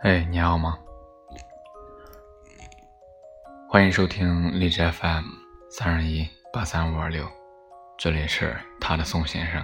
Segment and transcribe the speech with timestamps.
[0.00, 0.78] 好吗？
[3.68, 5.24] 欢迎收听荔枝 FM
[5.68, 7.26] 三二一八三五二六，
[7.98, 9.60] 这里是他的宋先生。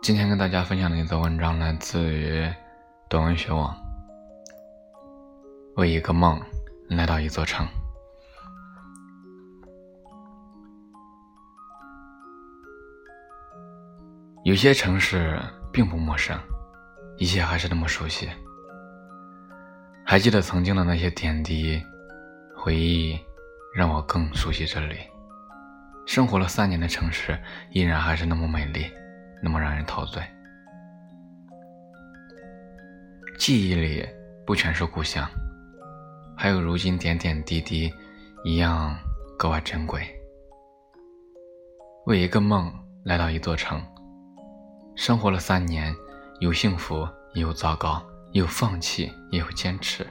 [0.00, 2.50] 今天跟大家分享的一则文章来自于
[3.10, 3.76] 短文学网。
[5.76, 6.40] 为一个梦
[6.88, 7.68] 来到一座城，
[14.44, 15.38] 有些城市
[15.70, 16.40] 并不陌生。
[17.18, 18.28] 一切还是那么熟悉，
[20.04, 21.82] 还记得曾经的那些点滴，
[22.54, 23.18] 回忆
[23.74, 24.98] 让我更熟悉这里。
[26.04, 27.38] 生活了三年的城市，
[27.70, 28.86] 依然还是那么美丽，
[29.42, 30.22] 那么让人陶醉。
[33.38, 34.06] 记忆里
[34.46, 35.26] 不全是故乡，
[36.36, 37.90] 还有如今点点滴滴，
[38.44, 38.94] 一样
[39.38, 40.06] 格外珍贵。
[42.04, 42.70] 为一个梦
[43.04, 43.82] 来到一座城，
[44.94, 45.94] 生活了三年。
[46.40, 50.06] 有幸福，也有糟糕；有放弃，也有坚持。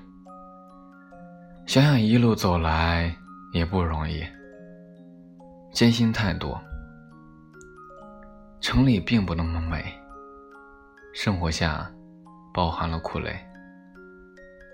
[1.67, 3.15] 想想一路走来
[3.53, 4.23] 也不容易，
[5.71, 6.59] 艰辛太多。
[8.59, 9.83] 城里并不那么美，
[11.13, 11.87] 生活下
[12.53, 13.39] 包含了苦累。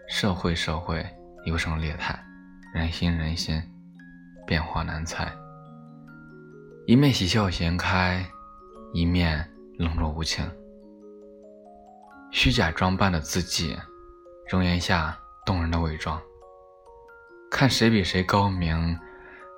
[0.07, 1.05] 社会社会
[1.45, 2.17] 有生劣态，
[2.73, 3.61] 人心人心
[4.47, 5.29] 变化难猜。
[6.87, 8.25] 一面喜笑颜开，
[8.93, 9.45] 一面
[9.77, 10.45] 冷若无情。
[12.31, 13.77] 虚假装扮的自己，
[14.49, 16.19] 容颜下动人的伪装。
[17.51, 18.97] 看谁比谁高明，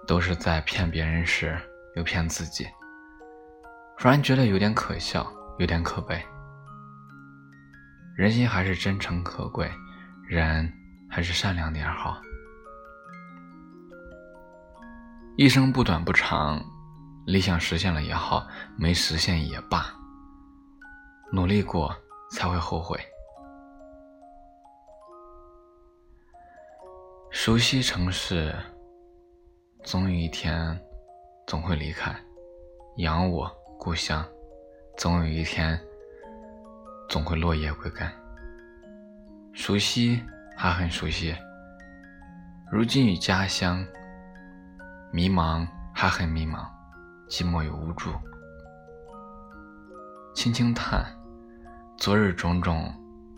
[0.08, 1.56] 都是在骗别人时
[1.96, 2.66] 又骗自己，
[4.00, 6.20] 忽然觉得有点可笑，有点可悲。
[8.18, 9.72] 人心还是真诚可贵，
[10.28, 10.72] 人
[11.08, 12.20] 还是善良点好。
[15.38, 16.60] 一生不短不长，
[17.28, 19.86] 理想实现了也好，没实现也罢，
[21.32, 21.96] 努力过。
[22.34, 23.00] 才会后悔。
[27.30, 28.56] 熟悉城市，
[29.84, 30.80] 总有一天
[31.46, 32.12] 总会离开；
[32.98, 34.26] 养我故乡，
[34.98, 35.80] 总有一天
[37.08, 38.10] 总会落叶归根。
[39.54, 40.20] 熟悉
[40.58, 41.36] 还很熟悉，
[42.72, 43.86] 如今与家乡
[45.12, 46.68] 迷茫还很迷茫，
[47.30, 48.10] 寂寞与无助，
[50.34, 51.06] 轻轻叹。
[52.04, 52.94] 昨日种种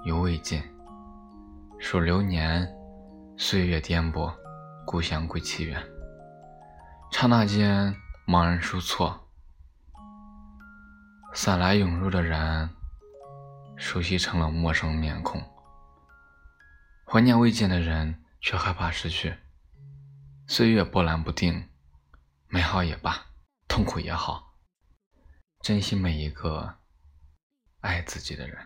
[0.05, 0.59] 犹未尽，
[1.77, 2.67] 数流年，
[3.37, 4.33] 岁月颠簸，
[4.87, 5.79] 故乡归期远。
[7.11, 7.95] 刹那间，
[8.25, 9.29] 茫然出错，
[11.35, 12.67] 散来涌入的人，
[13.77, 15.39] 熟悉成了陌生面孔。
[17.05, 19.35] 怀念未见的人，却害怕失去。
[20.47, 21.69] 岁月波澜不定，
[22.47, 23.27] 美好也罢，
[23.67, 24.55] 痛苦也好，
[25.61, 26.77] 珍惜每一个。
[27.85, 28.57] 爱自己的人，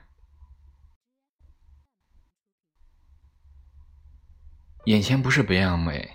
[4.85, 6.09] 眼前不是别样美，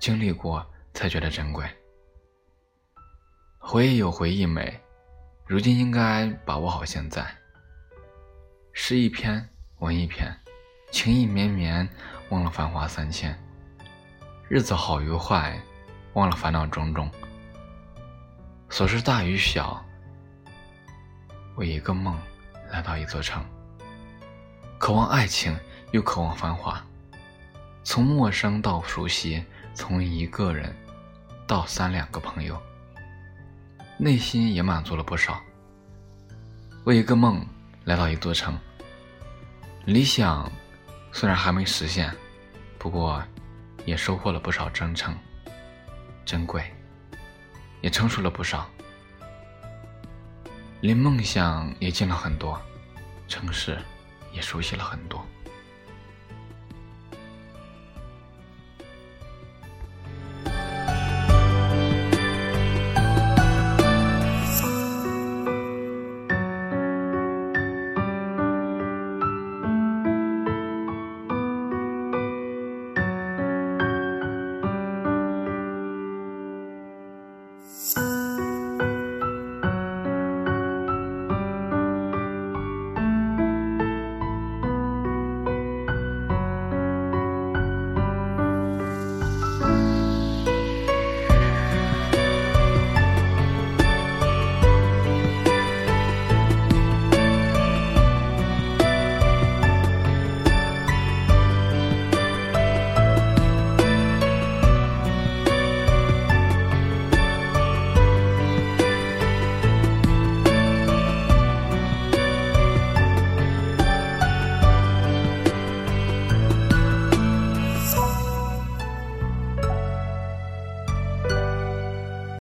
[0.00, 1.68] 经历过才觉得珍贵。
[3.58, 4.80] 回忆有回忆美，
[5.46, 7.22] 如今应该把握好现在。
[8.72, 9.46] 诗一篇，
[9.80, 10.34] 文一篇，
[10.90, 11.86] 情意绵绵，
[12.30, 13.38] 忘了繁华三千。
[14.48, 15.60] 日子好与坏，
[16.14, 17.10] 忘了烦恼种种。
[18.70, 19.84] 琐事大与小。
[21.56, 22.18] 为一个梦
[22.70, 23.44] 来到一座城，
[24.78, 25.54] 渴望爱情，
[25.90, 26.82] 又渴望繁华。
[27.84, 30.74] 从陌生到熟悉，从一个人
[31.46, 32.60] 到三两个朋友，
[33.98, 35.40] 内心也满足了不少。
[36.84, 37.44] 为一个梦
[37.84, 38.58] 来到一座城，
[39.84, 40.50] 理想
[41.12, 42.10] 虽然还没实现，
[42.78, 43.22] 不过
[43.84, 45.14] 也收获了不少真诚、
[46.24, 46.64] 珍贵，
[47.82, 48.68] 也成熟了不少。
[50.82, 52.60] 连梦想也近了很多，
[53.28, 53.78] 城市
[54.32, 55.24] 也熟悉了很多。